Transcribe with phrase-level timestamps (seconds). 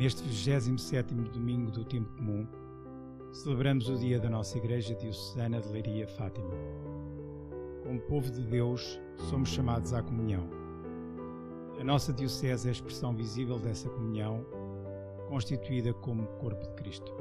[0.00, 2.48] Neste 27 domingo do Tempo Comum,
[3.34, 6.54] celebramos o dia da nossa Igreja Diocesana de Leiria Fátima.
[7.82, 8.98] Como povo de Deus,
[9.28, 10.48] somos chamados à comunhão.
[11.78, 14.42] A nossa Diocese é a expressão visível dessa comunhão,
[15.28, 17.12] constituída como Corpo de Cristo.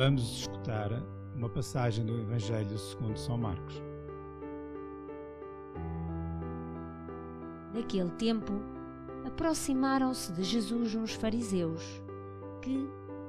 [0.00, 0.90] Vamos escutar
[1.36, 3.82] uma passagem do Evangelho segundo São Marcos.
[7.74, 8.50] Naquele tempo,
[9.26, 11.82] aproximaram-se de Jesus uns fariseus,
[12.62, 12.88] que,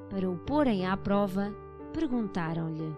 [0.10, 1.54] para o porem à prova,
[1.92, 2.96] perguntaram-lhe: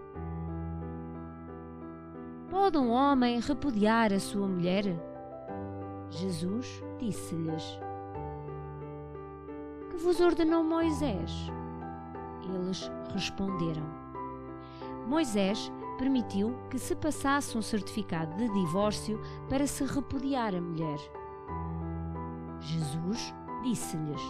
[2.51, 4.83] Pode um homem repudiar a sua mulher?
[6.11, 7.79] Jesus disse-lhes:
[9.89, 11.51] Que vos ordenou Moisés?
[12.43, 13.83] Eles responderam:
[15.07, 20.99] Moisés permitiu que se passasse um certificado de divórcio para se repudiar a mulher.
[22.59, 23.33] Jesus
[23.63, 24.21] disse-lhes: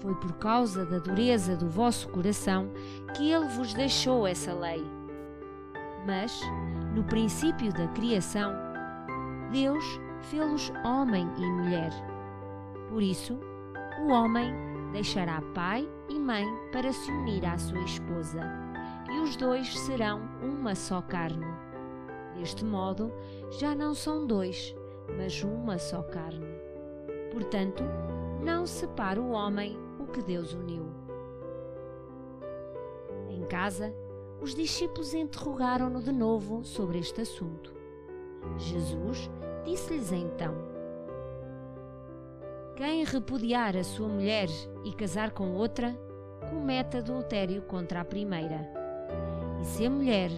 [0.00, 2.70] Foi por causa da dureza do vosso coração
[3.16, 4.84] que ele vos deixou essa lei.
[6.06, 6.40] Mas,
[6.94, 8.52] no princípio da criação,
[9.52, 9.84] Deus
[10.22, 11.92] fê-los homem e mulher.
[12.88, 13.38] Por isso,
[14.02, 14.52] o homem
[14.92, 18.40] deixará pai e mãe para se unir à sua esposa,
[19.10, 21.46] e os dois serão uma só carne.
[22.36, 23.12] Deste modo,
[23.58, 24.74] já não são dois,
[25.16, 26.46] mas uma só carne.
[27.32, 27.84] Portanto,
[28.42, 30.86] não separa o homem o que Deus uniu.
[33.28, 33.94] Em casa,
[34.40, 37.72] os discípulos interrogaram-no de novo sobre este assunto.
[38.56, 39.30] Jesus
[39.64, 40.69] disse-lhes então:
[42.80, 44.48] Quem repudiar a sua mulher
[44.86, 45.94] e casar com outra,
[46.48, 48.72] comete adultério contra a primeira.
[49.60, 50.30] E se a mulher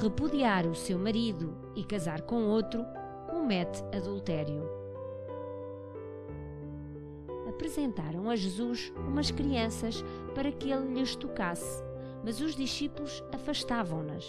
[0.00, 2.86] repudiar o seu marido e casar com outro,
[3.30, 4.66] comete adultério.
[7.46, 10.02] Apresentaram a Jesus umas crianças
[10.34, 11.84] para que ele lhes tocasse,
[12.24, 14.26] mas os discípulos afastavam-nas.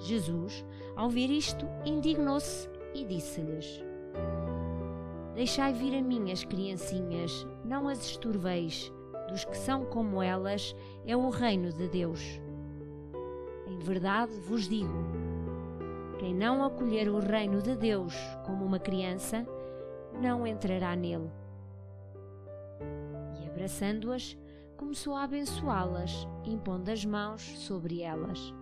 [0.00, 0.62] Jesus,
[0.94, 3.91] ao ver isto, indignou-se e disse-lhes:
[5.34, 8.92] Deixai vir a mim as criancinhas, não as estorveis,
[9.28, 10.76] dos que são como elas
[11.06, 12.20] é o reino de Deus.
[13.66, 14.92] Em verdade vos digo:
[16.18, 19.46] quem não acolher o reino de Deus como uma criança,
[20.20, 21.30] não entrará nele.
[23.40, 24.36] E abraçando-as,
[24.76, 28.54] começou a abençoá-las, impondo as mãos sobre elas.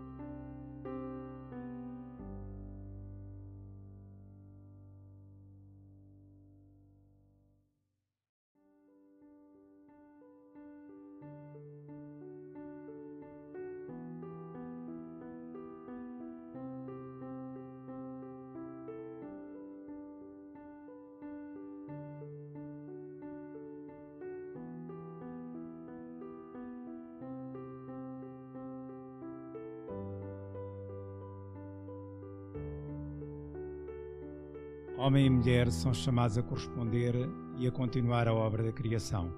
[35.01, 37.15] Homem e mulher são chamados a corresponder
[37.57, 39.33] e a continuar a obra da criação.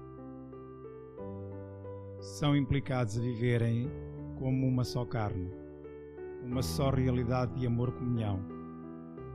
[2.19, 3.89] São implicados a viverem
[4.37, 5.49] como uma só carne,
[6.43, 8.41] uma só realidade de amor-comunhão,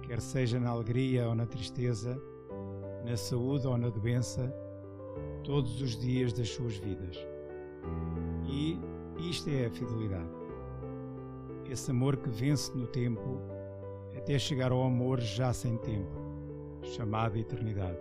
[0.02, 2.20] quer seja na alegria ou na tristeza,
[3.06, 4.54] na saúde ou na doença,
[5.42, 7.16] todos os dias das suas vidas.
[8.46, 8.78] E
[9.30, 10.28] isto é a fidelidade.
[11.64, 13.40] Esse amor que vence no tempo
[14.14, 16.17] até chegar ao amor já sem tempo,
[16.82, 17.98] chamado eternidade.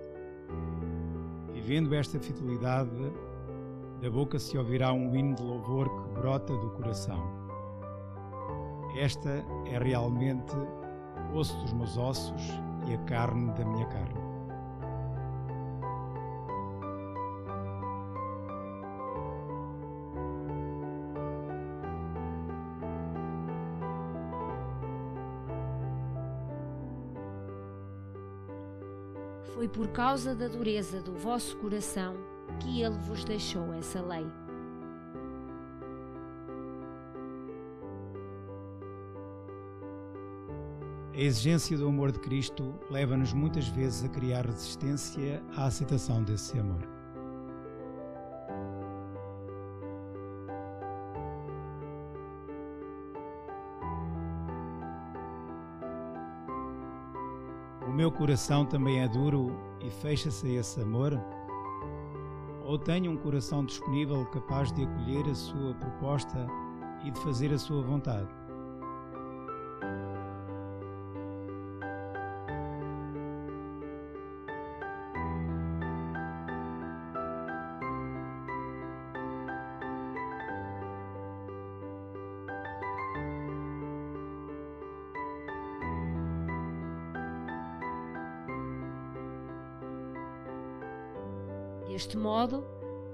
[1.53, 3.11] Vivendo esta fidelidade,
[4.01, 7.21] da boca se ouvirá um hino de louvor que brota do coração.
[8.95, 10.55] Esta é realmente
[11.33, 12.41] osso dos meus ossos
[12.87, 14.16] e a carne da minha carne.
[29.57, 32.15] Foi por causa da dureza do vosso coração
[32.59, 34.27] que ele vos deixou essa lei.
[41.11, 46.59] A exigência do amor de Cristo leva-nos muitas vezes a criar resistência à aceitação desse
[46.59, 46.96] amor.
[58.07, 61.21] Meu coração também é duro e fecha-se a esse amor?
[62.63, 66.47] Ou tenho um coração disponível capaz de acolher a sua proposta
[67.03, 68.46] e de fazer a sua vontade?
[91.97, 92.63] Deste modo,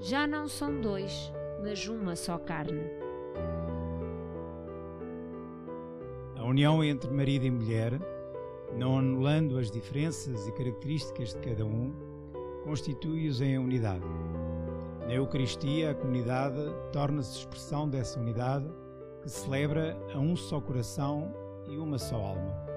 [0.02, 1.32] já não são dois,
[1.64, 2.82] mas uma só carne.
[6.36, 7.94] A união entre marido e mulher,
[8.78, 11.94] não anulando as diferenças e características de cada um,
[12.66, 14.04] constitui-os em unidade.
[15.08, 16.60] Na Eucaristia, a comunidade
[16.92, 18.70] torna-se expressão dessa unidade
[19.22, 21.34] que celebra a um só coração
[21.70, 22.73] e uma só alma.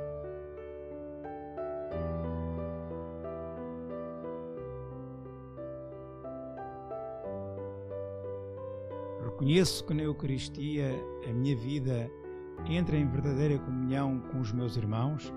[9.36, 10.98] Reconheço que na Eucaristia
[11.28, 12.10] a minha vida
[12.66, 15.30] entra em verdadeira comunhão com os meus irmãos.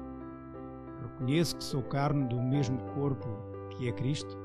[1.01, 3.27] Reconheço que sou carne do mesmo corpo
[3.71, 4.37] que é Cristo.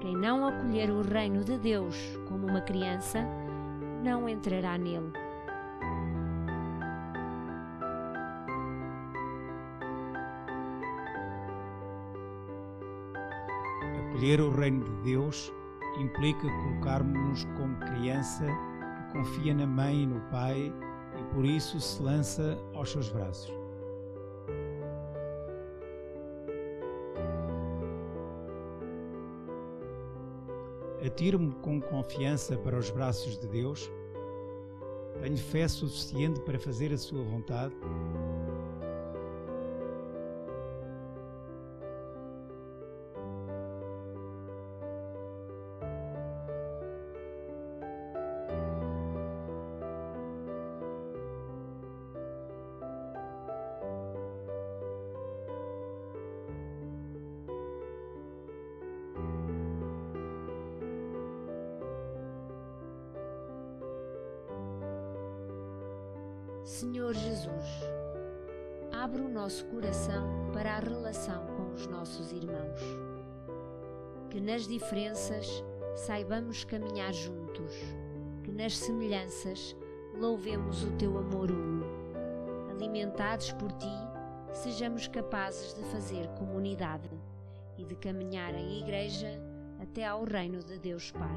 [0.00, 1.94] Quem não acolher o reino de Deus
[2.26, 3.22] como uma criança,
[4.02, 5.12] não entrará nele.
[14.08, 15.52] Acolher o reino de Deus
[15.98, 20.72] implica colocarmos-nos como criança que confia na mãe e no pai
[21.18, 23.59] e por isso se lança aos seus braços.
[31.04, 33.90] Atiro-me com confiança para os braços de Deus.
[35.22, 37.74] Tenho fé suficiente para fazer a sua vontade.
[66.70, 67.66] Senhor Jesus,
[68.92, 72.80] abre o nosso coração para a relação com os nossos irmãos.
[74.30, 75.64] Que nas diferenças
[75.96, 77.74] saibamos caminhar juntos,
[78.44, 79.76] que nas semelhanças
[80.14, 81.84] louvemos o teu amor uno.
[82.70, 83.92] Alimentados por ti,
[84.52, 87.10] sejamos capazes de fazer comunidade
[87.78, 89.42] e de caminhar em igreja
[89.82, 91.36] até ao reino de Deus Pai.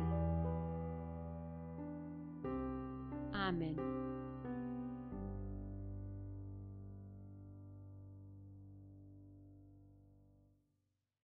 [3.33, 3.75] Amém.